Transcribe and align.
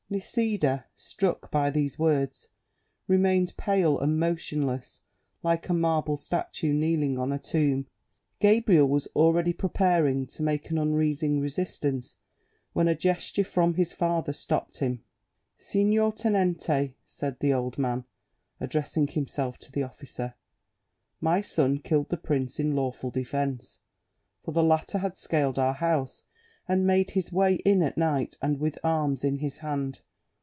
Nisida, 0.11 0.87
struck 0.93 1.49
by 1.51 1.69
these 1.69 1.97
words, 1.97 2.49
remained 3.07 3.55
pale 3.55 3.97
and 3.97 4.19
motionless 4.19 4.99
like 5.41 5.69
a 5.69 5.73
marble 5.73 6.17
statue 6.17 6.73
kneeling 6.73 7.17
on 7.17 7.31
a 7.31 7.39
tomb; 7.39 7.87
Gabriel 8.41 8.89
was 8.89 9.07
already 9.15 9.53
preparing 9.53 10.27
to 10.27 10.43
make 10.43 10.69
an 10.69 10.77
unreasoning 10.77 11.39
resistance, 11.39 12.17
when 12.73 12.89
a 12.89 12.93
gesture 12.93 13.45
from 13.45 13.75
his 13.75 13.93
father 13.93 14.33
stopped 14.33 14.79
him. 14.79 15.01
"Signor 15.55 16.11
tenente," 16.11 16.95
said 17.05 17.39
the 17.39 17.53
old 17.53 17.77
man, 17.77 18.03
addressing 18.59 19.07
himself 19.07 19.57
to 19.59 19.71
the 19.71 19.83
officer, 19.83 20.33
"my 21.21 21.39
son 21.39 21.79
killed 21.79 22.09
the 22.09 22.17
prince 22.17 22.59
in 22.59 22.75
lawful 22.75 23.11
defence, 23.11 23.79
for 24.43 24.51
the 24.51 24.61
latter 24.61 24.97
had 24.97 25.17
scaled 25.17 25.57
our 25.57 25.75
house 25.75 26.23
and 26.67 26.85
made 26.87 27.11
his 27.11 27.33
way 27.33 27.55
in 27.65 27.81
at 27.81 27.97
night 27.97 28.37
and 28.41 28.59
with 28.59 28.77
arms 28.83 29.23
in 29.25 29.39
his 29.39 29.57
hand. 29.57 29.99